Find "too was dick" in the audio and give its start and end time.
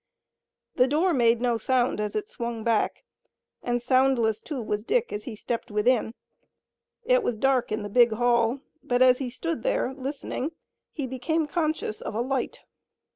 4.41-5.13